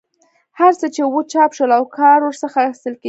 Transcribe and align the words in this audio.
هر 0.59 0.73
څه 0.79 0.87
چې 0.95 1.01
وو 1.03 1.19
چاپ 1.31 1.51
شول 1.57 1.71
او 1.77 1.83
کار 1.97 2.19
ورڅخه 2.23 2.57
اخیستل 2.61 2.93
کېدی. 2.93 2.99